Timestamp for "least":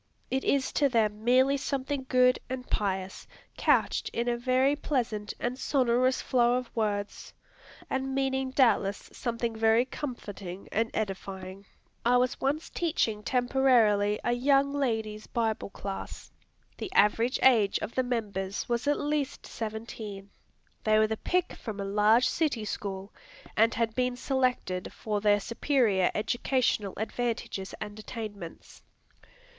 18.99-19.45